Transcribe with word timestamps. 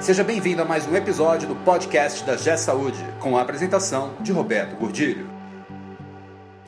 Seja 0.00 0.24
bem-vindo 0.24 0.62
a 0.62 0.64
mais 0.64 0.88
um 0.88 0.96
episódio 0.96 1.46
do 1.46 1.54
podcast 1.56 2.24
da 2.24 2.34
G 2.34 2.56
Saúde, 2.56 2.98
com 3.20 3.36
a 3.36 3.42
apresentação 3.42 4.12
de 4.20 4.32
Roberto 4.32 4.74
Gordilho. 4.76 5.28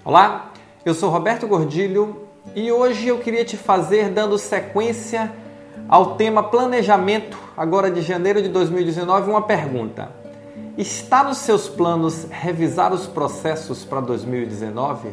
Olá, 0.05 0.53
eu 0.85 0.93
sou 0.93 1.09
Roberto 1.09 1.49
Gordilho 1.49 2.29
e 2.55 2.71
hoje 2.71 3.09
eu 3.09 3.21
queria 3.21 3.43
te 3.43 3.57
fazer 3.57 4.11
dando 4.11 4.37
sequência 4.37 5.33
ao 5.89 6.17
tema 6.17 6.43
planejamento, 6.43 7.39
agora 7.57 7.91
de 7.91 8.03
janeiro 8.03 8.43
de 8.43 8.51
2019, 8.51 9.31
uma 9.31 9.41
pergunta. 9.41 10.11
Está 10.77 11.25
nos 11.25 11.39
seus 11.39 11.71
planos 11.71 12.27
revisar 12.31 12.93
os 12.93 13.07
processos 13.07 13.83
para 13.83 14.03
2019? 14.03 15.09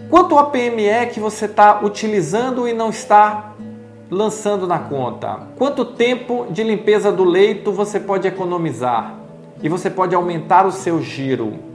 Quanto 0.10 0.36
OPME 0.36 0.88
é 0.88 1.06
que 1.06 1.20
você 1.20 1.46
está 1.46 1.82
utilizando 1.84 2.68
e 2.68 2.74
não 2.74 2.90
está 2.90 3.54
lançando 4.10 4.66
na 4.66 4.80
conta? 4.80 5.42
Quanto 5.58 5.84
tempo 5.84 6.48
de 6.50 6.64
limpeza 6.64 7.12
do 7.12 7.26
leito 7.26 7.74
você 7.74 8.00
pode 8.00 8.26
economizar? 8.26 9.16
E 9.62 9.68
você 9.68 9.90
pode 9.90 10.16
aumentar 10.16 10.66
o 10.66 10.72
seu 10.72 11.02
giro? 11.02 11.69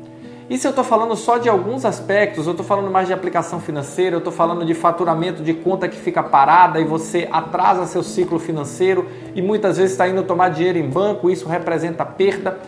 Isso 0.48 0.66
eu 0.66 0.70
estou 0.70 0.84
falando 0.84 1.16
só 1.16 1.38
de 1.38 1.48
alguns 1.48 1.86
aspectos, 1.86 2.46
eu 2.46 2.50
estou 2.50 2.66
falando 2.66 2.90
mais 2.90 3.06
de 3.06 3.14
aplicação 3.14 3.60
financeira, 3.60 4.14
eu 4.14 4.18
estou 4.18 4.32
falando 4.32 4.64
de 4.64 4.74
faturamento 4.74 5.42
de 5.42 5.54
conta 5.54 5.88
que 5.88 5.96
fica 5.96 6.22
parada 6.22 6.78
e 6.78 6.84
você 6.84 7.26
atrasa 7.32 7.86
seu 7.86 8.02
ciclo 8.02 8.38
financeiro 8.38 9.08
e 9.34 9.40
muitas 9.40 9.78
vezes 9.78 9.92
está 9.92 10.06
indo 10.06 10.22
tomar 10.22 10.50
dinheiro 10.50 10.78
em 10.78 10.88
banco, 10.88 11.30
isso 11.30 11.48
representa 11.48 12.04
perda. 12.04 12.58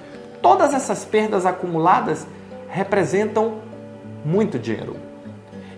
Todas 0.41 0.72
essas 0.72 1.04
perdas 1.04 1.44
acumuladas 1.44 2.26
representam 2.69 3.59
muito 4.25 4.59
dinheiro 4.59 4.97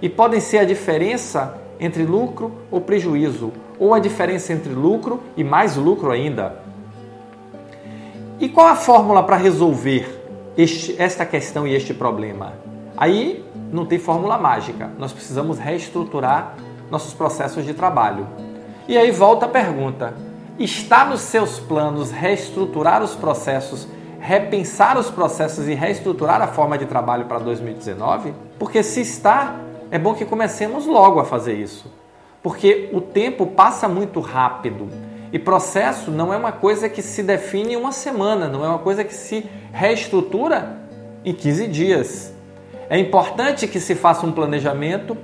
e 0.01 0.09
podem 0.09 0.39
ser 0.39 0.59
a 0.59 0.65
diferença 0.65 1.59
entre 1.81 2.05
lucro 2.05 2.53
ou 2.71 2.81
prejuízo, 2.81 3.53
ou 3.77 3.93
a 3.93 3.99
diferença 3.99 4.53
entre 4.53 4.73
lucro 4.73 5.21
e 5.37 5.43
mais 5.43 5.77
lucro 5.77 6.13
ainda. 6.13 6.61
E 8.39 8.49
qual 8.49 8.69
a 8.69 8.77
fórmula 8.77 9.23
para 9.25 9.37
resolver 9.37 10.18
este, 10.59 11.01
esta 11.01 11.25
questão 11.25 11.67
e 11.67 11.75
este 11.75 11.95
problema? 11.95 12.55
Aí 12.97 13.45
não 13.73 13.87
tem 13.87 13.99
fórmula 13.99 14.37
mágica. 14.37 14.91
Nós 14.99 15.13
precisamos 15.13 15.59
reestruturar 15.59 16.57
nossos 16.91 17.15
processos 17.15 17.65
de 17.65 17.73
trabalho. 17.73 18.27
E 18.89 18.99
aí 18.99 19.13
volta 19.13 19.47
a 19.47 19.49
pergunta: 19.49 20.15
está 20.59 21.05
nos 21.05 21.21
seus 21.21 21.61
planos 21.61 22.11
reestruturar 22.11 23.03
os 23.05 23.15
processos, 23.15 23.87
repensar 24.19 24.99
os 24.99 25.11
processos 25.11 25.69
e 25.69 25.75
reestruturar 25.75 26.43
a 26.43 26.49
forma 26.49 26.77
de 26.77 26.87
trabalho 26.87 27.27
para 27.27 27.39
2019? 27.39 28.35
Porque 28.59 28.83
se 28.83 29.01
está, 29.01 29.55
é 29.93 29.99
bom 29.99 30.13
que 30.13 30.25
comecemos 30.25 30.87
logo 30.87 31.21
a 31.21 31.25
fazer 31.25 31.55
isso. 31.55 31.93
Porque 32.43 32.91
o 32.93 33.01
tempo 33.01 33.47
passa 33.47 33.89
muito 33.89 34.19
rápido. 34.21 34.89
E 35.33 35.39
processo 35.39 36.11
não 36.11 36.33
é 36.33 36.37
uma 36.37 36.53
coisa 36.53 36.89
que 36.89 37.03
se 37.03 37.23
define 37.23 37.75
em 37.75 37.77
uma 37.77 37.93
semana, 37.93 38.49
não 38.49 38.65
é 38.65 38.69
uma 38.69 38.79
coisa 38.79 39.05
que 39.05 39.15
se 39.15 39.45
reestrutura 39.73 40.79
em 41.25 41.35
15 41.35 41.67
dias. 41.69 42.33
É 42.89 42.99
importante 42.99 43.69
que 43.69 43.79
se 43.79 43.95
faça 43.95 44.25
um 44.25 44.33
planejamento, 44.33 45.17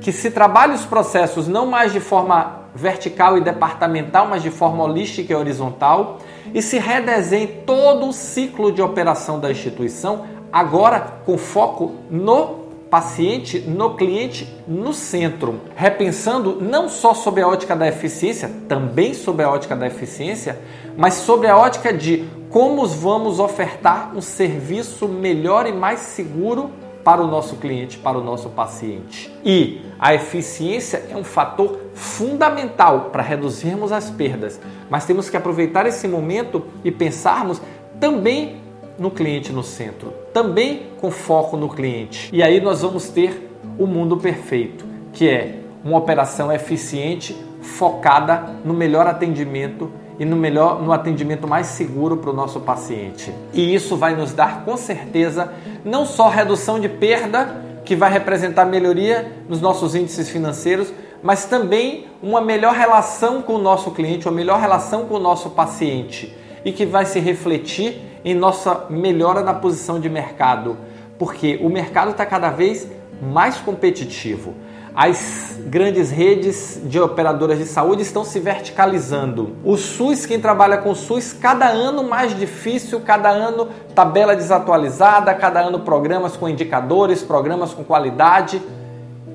que 0.00 0.12
se 0.12 0.30
trabalhe 0.30 0.74
os 0.74 0.84
processos 0.84 1.48
não 1.48 1.66
mais 1.66 1.92
de 1.92 2.00
forma 2.00 2.60
vertical 2.74 3.36
e 3.38 3.40
departamental, 3.40 4.26
mas 4.28 4.42
de 4.42 4.50
forma 4.50 4.84
holística 4.84 5.32
e 5.32 5.36
horizontal, 5.36 6.18
e 6.54 6.60
se 6.60 6.78
redesenhe 6.78 7.46
todo 7.66 8.08
o 8.08 8.12
ciclo 8.12 8.70
de 8.70 8.82
operação 8.82 9.40
da 9.40 9.50
instituição, 9.50 10.26
agora 10.52 11.00
com 11.24 11.38
foco 11.38 11.94
no 12.10 12.59
paciente, 12.90 13.60
no 13.60 13.94
cliente, 13.94 14.52
no 14.66 14.92
centro, 14.92 15.60
repensando 15.76 16.60
não 16.60 16.88
só 16.88 17.14
sobre 17.14 17.40
a 17.40 17.48
ótica 17.48 17.76
da 17.76 17.86
eficiência, 17.86 18.50
também 18.68 19.14
sobre 19.14 19.44
a 19.44 19.50
ótica 19.50 19.76
da 19.76 19.86
eficiência, 19.86 20.58
mas 20.96 21.14
sobre 21.14 21.46
a 21.46 21.56
ótica 21.56 21.92
de 21.92 22.28
como 22.50 22.84
vamos 22.86 23.38
ofertar 23.38 24.12
um 24.14 24.20
serviço 24.20 25.06
melhor 25.06 25.68
e 25.68 25.72
mais 25.72 26.00
seguro 26.00 26.70
para 27.04 27.22
o 27.22 27.26
nosso 27.26 27.56
cliente, 27.56 27.96
para 27.96 28.18
o 28.18 28.24
nosso 28.24 28.50
paciente. 28.50 29.32
E 29.44 29.80
a 29.98 30.12
eficiência 30.12 31.04
é 31.10 31.16
um 31.16 31.24
fator 31.24 31.78
fundamental 31.94 33.10
para 33.12 33.22
reduzirmos 33.22 33.92
as 33.92 34.10
perdas, 34.10 34.60
mas 34.90 35.06
temos 35.06 35.30
que 35.30 35.36
aproveitar 35.36 35.86
esse 35.86 36.08
momento 36.08 36.64
e 36.84 36.90
pensarmos 36.90 37.62
também 38.00 38.60
no 39.00 39.10
cliente 39.10 39.50
no 39.50 39.62
centro, 39.62 40.12
também 40.30 40.82
com 41.00 41.10
foco 41.10 41.56
no 41.56 41.70
cliente. 41.70 42.28
E 42.34 42.42
aí 42.42 42.60
nós 42.60 42.82
vamos 42.82 43.08
ter 43.08 43.50
o 43.78 43.86
mundo 43.86 44.18
perfeito, 44.18 44.84
que 45.10 45.26
é 45.26 45.60
uma 45.82 45.96
operação 45.96 46.52
eficiente, 46.52 47.34
focada 47.62 48.56
no 48.62 48.74
melhor 48.74 49.06
atendimento 49.06 49.90
e 50.18 50.24
no 50.26 50.36
melhor 50.36 50.82
no 50.82 50.92
atendimento 50.92 51.48
mais 51.48 51.68
seguro 51.68 52.18
para 52.18 52.28
o 52.28 52.34
nosso 52.34 52.60
paciente. 52.60 53.32
E 53.54 53.74
isso 53.74 53.96
vai 53.96 54.14
nos 54.14 54.34
dar 54.34 54.66
com 54.66 54.76
certeza 54.76 55.50
não 55.82 56.04
só 56.04 56.28
redução 56.28 56.78
de 56.78 56.88
perda, 56.90 57.70
que 57.86 57.96
vai 57.96 58.12
representar 58.12 58.66
melhoria 58.66 59.32
nos 59.48 59.62
nossos 59.62 59.94
índices 59.94 60.28
financeiros, 60.28 60.92
mas 61.22 61.46
também 61.46 62.04
uma 62.22 62.42
melhor 62.42 62.74
relação 62.74 63.40
com 63.40 63.54
o 63.54 63.58
nosso 63.58 63.92
cliente, 63.92 64.28
uma 64.28 64.34
melhor 64.34 64.60
relação 64.60 65.06
com 65.06 65.14
o 65.14 65.18
nosso 65.18 65.50
paciente 65.50 66.38
e 66.64 66.72
que 66.72 66.84
vai 66.84 67.04
se 67.06 67.18
refletir 67.18 68.00
em 68.24 68.34
nossa 68.34 68.86
melhora 68.90 69.42
na 69.42 69.54
posição 69.54 69.98
de 69.98 70.08
mercado, 70.08 70.76
porque 71.18 71.58
o 71.62 71.68
mercado 71.68 72.10
está 72.10 72.26
cada 72.26 72.50
vez 72.50 72.86
mais 73.22 73.56
competitivo. 73.56 74.54
As 74.94 75.56
grandes 75.66 76.10
redes 76.10 76.80
de 76.84 76.98
operadoras 76.98 77.58
de 77.58 77.64
saúde 77.64 78.02
estão 78.02 78.24
se 78.24 78.40
verticalizando. 78.40 79.54
O 79.64 79.76
SUS, 79.76 80.26
quem 80.26 80.40
trabalha 80.40 80.78
com 80.78 80.90
o 80.90 80.96
SUS, 80.96 81.32
cada 81.32 81.68
ano 81.68 82.02
mais 82.02 82.36
difícil, 82.36 83.00
cada 83.00 83.30
ano 83.30 83.68
tabela 83.94 84.34
desatualizada, 84.34 85.32
cada 85.34 85.60
ano 85.60 85.80
programas 85.80 86.36
com 86.36 86.48
indicadores, 86.48 87.22
programas 87.22 87.72
com 87.72 87.84
qualidade. 87.84 88.60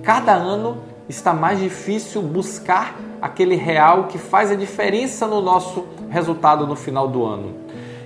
Cada 0.04 0.34
ano 0.34 0.78
está 1.08 1.34
mais 1.34 1.60
difícil 1.60 2.22
buscar 2.22 3.00
aquele 3.22 3.56
real 3.56 4.04
que 4.04 4.18
faz 4.18 4.52
a 4.52 4.56
diferença 4.56 5.26
no 5.26 5.42
nosso 5.42 5.86
resultado 6.10 6.66
no 6.68 6.76
final 6.76 7.08
do 7.08 7.26
ano. 7.26 7.54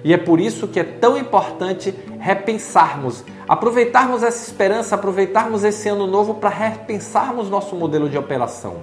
E 0.04 0.14
é 0.14 0.18
por 0.18 0.40
isso 0.40 0.68
que 0.68 0.80
é 0.80 0.84
tão 0.84 1.18
importante 1.18 1.94
repensarmos, 2.20 3.24
aproveitarmos 3.48 4.24
essa 4.24 4.48
esperança, 4.48 4.96
aproveitarmos 4.96 5.64
esse 5.64 5.90
ano 5.90 6.08
novo 6.08 6.36
para 6.36 6.50
repensarmos 6.50 7.50
nosso 7.50 7.76
modelo 7.76 8.10
de 8.10 8.18
operação. 8.18 8.78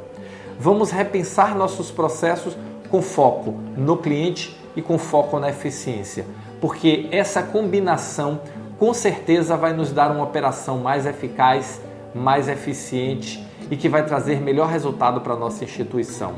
Vamos 0.58 0.90
repensar 0.90 1.56
nossos 1.56 1.90
processos 1.90 2.56
com 2.90 3.02
foco 3.02 3.54
no 3.76 3.96
cliente 3.96 4.56
e 4.74 4.82
com 4.82 4.98
foco 4.98 5.38
na 5.38 5.48
eficiência, 5.48 6.26
porque 6.60 7.08
essa 7.10 7.42
combinação 7.42 8.40
com 8.78 8.92
certeza 8.92 9.56
vai 9.56 9.72
nos 9.72 9.90
dar 9.90 10.10
uma 10.10 10.22
operação 10.24 10.78
mais 10.78 11.06
eficaz, 11.06 11.80
mais 12.14 12.48
eficiente 12.48 13.42
e 13.70 13.76
que 13.76 13.88
vai 13.88 14.04
trazer 14.04 14.40
melhor 14.40 14.68
resultado 14.68 15.20
para 15.20 15.32
a 15.32 15.36
nossa 15.36 15.64
instituição. 15.64 16.34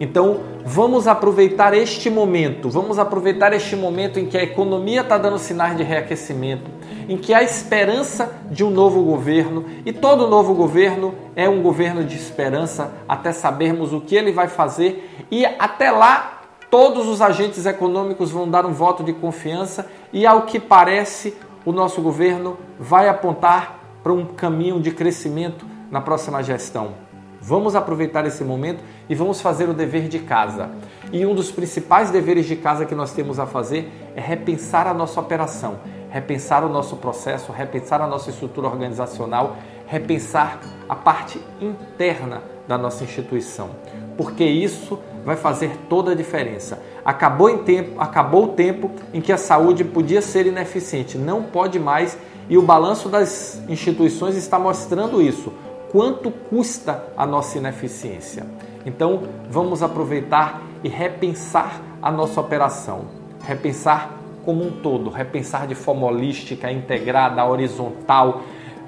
Então, 0.00 0.40
vamos 0.64 1.06
aproveitar 1.06 1.74
este 1.74 2.10
momento, 2.10 2.70
vamos 2.70 2.98
aproveitar 2.98 3.52
este 3.52 3.76
momento 3.76 4.18
em 4.18 4.26
que 4.26 4.36
a 4.36 4.42
economia 4.42 5.02
está 5.02 5.18
dando 5.18 5.38
sinais 5.38 5.76
de 5.76 5.82
reaquecimento, 5.82 6.70
em 7.08 7.16
que 7.16 7.34
há 7.34 7.42
esperança 7.42 8.32
de 8.50 8.64
um 8.64 8.70
novo 8.70 9.02
governo 9.02 9.64
e 9.84 9.92
todo 9.92 10.28
novo 10.28 10.54
governo 10.54 11.14
é 11.36 11.48
um 11.48 11.62
governo 11.62 12.04
de 12.04 12.16
esperança 12.16 12.92
até 13.08 13.32
sabermos 13.32 13.92
o 13.92 14.00
que 14.00 14.16
ele 14.16 14.32
vai 14.32 14.48
fazer 14.48 15.08
e 15.30 15.44
até 15.44 15.90
lá 15.90 16.42
todos 16.70 17.06
os 17.06 17.20
agentes 17.20 17.66
econômicos 17.66 18.30
vão 18.30 18.48
dar 18.48 18.64
um 18.64 18.72
voto 18.72 19.04
de 19.04 19.12
confiança 19.12 19.86
e, 20.12 20.26
ao 20.26 20.42
que 20.42 20.58
parece, 20.58 21.36
o 21.66 21.72
nosso 21.72 22.00
governo 22.00 22.56
vai 22.78 23.08
apontar 23.08 23.78
para 24.02 24.12
um 24.12 24.24
caminho 24.24 24.80
de 24.80 24.90
crescimento 24.90 25.66
na 25.90 26.00
próxima 26.00 26.42
gestão. 26.42 27.01
Vamos 27.44 27.74
aproveitar 27.74 28.24
esse 28.24 28.44
momento 28.44 28.84
e 29.08 29.16
vamos 29.16 29.40
fazer 29.40 29.68
o 29.68 29.74
dever 29.74 30.06
de 30.06 30.20
casa. 30.20 30.70
E 31.12 31.26
um 31.26 31.34
dos 31.34 31.50
principais 31.50 32.08
deveres 32.08 32.46
de 32.46 32.54
casa 32.54 32.86
que 32.86 32.94
nós 32.94 33.12
temos 33.12 33.40
a 33.40 33.46
fazer 33.46 33.90
é 34.14 34.20
repensar 34.20 34.86
a 34.86 34.94
nossa 34.94 35.18
operação, 35.18 35.80
repensar 36.08 36.64
o 36.64 36.68
nosso 36.68 36.96
processo, 36.96 37.50
repensar 37.50 38.00
a 38.00 38.06
nossa 38.06 38.30
estrutura 38.30 38.68
organizacional, 38.68 39.56
repensar 39.88 40.60
a 40.88 40.94
parte 40.94 41.40
interna 41.60 42.42
da 42.68 42.78
nossa 42.78 43.02
instituição, 43.02 43.70
porque 44.16 44.44
isso 44.44 45.00
vai 45.24 45.34
fazer 45.34 45.76
toda 45.88 46.12
a 46.12 46.14
diferença. 46.14 46.80
Acabou, 47.04 47.50
em 47.50 47.58
tempo, 47.58 48.00
acabou 48.00 48.44
o 48.44 48.48
tempo 48.48 48.88
em 49.12 49.20
que 49.20 49.32
a 49.32 49.36
saúde 49.36 49.82
podia 49.82 50.22
ser 50.22 50.46
ineficiente, 50.46 51.18
não 51.18 51.42
pode 51.42 51.80
mais, 51.80 52.16
e 52.48 52.56
o 52.56 52.62
balanço 52.62 53.08
das 53.08 53.60
instituições 53.68 54.36
está 54.36 54.60
mostrando 54.60 55.20
isso 55.20 55.52
quanto 55.92 56.30
custa 56.30 57.04
a 57.16 57.26
nossa 57.26 57.58
ineficiência. 57.58 58.46
Então, 58.86 59.24
vamos 59.50 59.82
aproveitar 59.82 60.62
e 60.82 60.88
repensar 60.88 61.80
a 62.00 62.10
nossa 62.10 62.40
operação, 62.40 63.02
repensar 63.44 64.10
como 64.44 64.64
um 64.64 64.70
todo, 64.70 65.10
repensar 65.10 65.66
de 65.66 65.74
forma 65.74 66.06
holística, 66.06 66.72
integrada, 66.72 67.44
horizontal, 67.44 68.40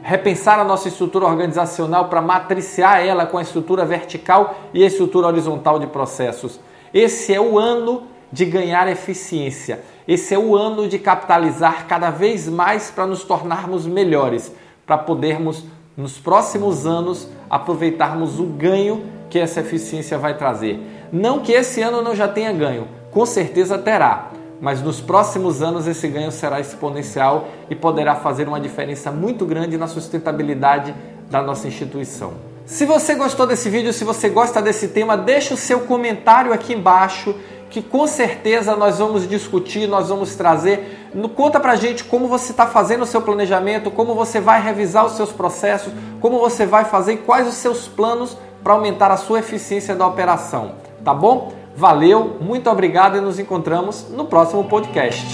repensar 0.02 0.58
a 0.58 0.64
nossa 0.64 0.88
estrutura 0.88 1.26
organizacional 1.26 2.08
para 2.08 2.20
matriciar 2.20 3.06
ela 3.06 3.26
com 3.26 3.38
a 3.38 3.42
estrutura 3.42 3.84
vertical 3.84 4.56
e 4.72 4.82
a 4.82 4.86
estrutura 4.86 5.28
horizontal 5.28 5.78
de 5.78 5.86
processos. 5.86 6.58
Esse 6.92 7.32
é 7.34 7.40
o 7.40 7.58
ano 7.58 8.04
de 8.32 8.44
ganhar 8.46 8.88
eficiência. 8.88 9.80
Esse 10.08 10.34
é 10.34 10.38
o 10.38 10.56
ano 10.56 10.88
de 10.88 10.98
capitalizar 10.98 11.86
cada 11.86 12.10
vez 12.10 12.48
mais 12.48 12.90
para 12.90 13.06
nos 13.06 13.22
tornarmos 13.22 13.86
melhores, 13.86 14.52
para 14.84 14.98
podermos 14.98 15.64
nos 15.96 16.19
próximos 16.19 16.87
anos 16.87 17.29
aproveitarmos 17.49 18.41
o 18.41 18.44
ganho 18.44 19.05
que 19.31 19.38
essa 19.38 19.61
eficiência 19.61 20.19
vai 20.19 20.37
trazer. 20.37 20.81
Não 21.12 21.41
que 21.41 21.52
esse 21.52 21.81
ano 21.82 22.02
não 22.02 22.14
já 22.14 22.29
tenha 22.29 22.52
ganho, 22.52 22.88
com 23.11 23.25
certeza 23.25 23.79
terá, 23.79 24.31
mas 24.61 24.81
nos 24.81 25.00
próximos 25.00 25.62
anos 25.62 25.87
esse 25.87 26.08
ganho 26.08 26.32
será 26.32 26.61
exponencial 26.61 27.49
e 27.69 27.75
poderá 27.75 28.14
fazer 28.14 28.49
uma 28.49 28.61
diferença 28.61 29.11
muito 29.11 29.44
grande 29.44 29.76
na 29.76 29.87
sustentabilidade 29.87 30.94
da 31.31 31.43
nossa 31.43 31.69
instituição. 31.69 32.32
Se 32.67 32.87
você 32.87 33.14
gostou 33.14 33.47
desse 33.47 33.69
vídeo, 33.69 33.93
se 33.93 34.05
você 34.05 34.31
gosta 34.31 34.62
desse 34.62 34.88
tema, 34.88 35.19
deixe 35.19 35.52
o 35.52 35.56
seu 35.56 35.81
comentário 35.81 36.52
aqui 36.52 36.73
embaixo 36.73 37.35
que 37.75 37.82
com 37.82 38.06
certeza 38.06 38.76
nós 38.76 39.00
vamos 39.00 39.29
discutir, 39.29 39.88
nós 39.88 40.09
vamos 40.09 40.37
trazer. 40.37 41.11
Conta 41.35 41.59
pra 41.59 41.75
gente 41.75 42.05
como 42.05 42.29
você 42.29 42.53
está 42.53 42.69
fazendo 42.69 43.03
o 43.03 43.06
seu 43.06 43.21
planejamento, 43.21 43.91
como 43.91 44.15
você 44.15 44.41
vai 44.41 44.62
revisar 44.62 45.05
os 45.05 45.17
seus 45.17 45.32
processos, 45.32 45.93
como 46.21 46.38
você 46.38 46.65
vai 46.65 46.85
fazer 46.85 47.15
e 47.15 47.17
quais 47.17 47.49
os 47.49 47.55
seus 47.55 47.88
planos 47.88 48.38
para 48.62 48.75
aumentar 48.75 49.11
a 49.11 49.17
sua 49.17 49.41
eficiência 49.41 49.97
da 49.97 50.06
operação. 50.06 50.76
Tá 51.05 51.12
bom? 51.12 51.53
Valeu, 51.75 52.38
muito 52.41 52.71
obrigado 52.71 53.19
e 53.19 53.21
nos 53.21 53.41
encontramos 53.41 54.06
no 54.09 54.26
próximo 54.26 54.62
podcast. 54.62 55.26